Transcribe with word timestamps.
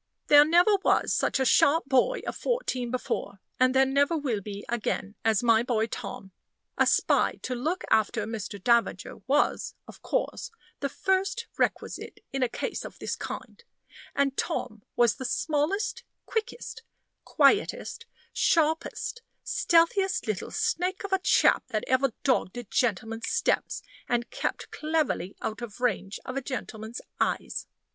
There 0.29 0.43
never 0.45 0.77
was 0.83 1.13
such 1.13 1.39
a 1.39 1.45
sharp 1.45 1.85
boy 1.85 2.23
of 2.25 2.35
fourteen 2.35 2.89
before, 2.89 3.39
and 3.59 3.75
there 3.75 3.85
never 3.85 4.17
will 4.17 4.41
be 4.41 4.65
again, 4.67 5.13
as 5.23 5.43
my 5.43 5.61
boy 5.61 5.85
Tom. 5.85 6.31
A 6.75 6.87
spy 6.87 7.33
to 7.43 7.53
look 7.53 7.83
after 7.91 8.25
Mr. 8.25 8.59
Davager 8.59 9.17
was, 9.27 9.75
of 9.87 10.01
course, 10.01 10.49
the 10.79 10.89
first 10.89 11.45
requisite 11.55 12.19
in 12.33 12.41
a 12.41 12.49
case 12.49 12.83
of 12.83 12.97
this 12.97 13.15
kind; 13.15 13.63
and 14.15 14.35
Tom 14.35 14.81
was 14.95 15.17
the 15.17 15.23
smallest, 15.23 16.03
quickest, 16.25 16.81
quietest, 17.23 18.07
sharpest, 18.33 19.21
stealthiest 19.43 20.25
little 20.25 20.49
snake 20.49 21.03
of 21.03 21.13
a 21.13 21.19
chap 21.19 21.67
that 21.67 21.83
ever 21.85 22.11
dogged 22.23 22.57
a 22.57 22.63
gentleman's 22.63 23.27
steps 23.29 23.83
and 24.09 24.31
kept 24.31 24.71
cleverly 24.71 25.35
out 25.43 25.61
of 25.61 25.79
range 25.79 26.19
of 26.25 26.35
a 26.35 26.41
gentleman's 26.41 27.01
eyes. 27.19 27.67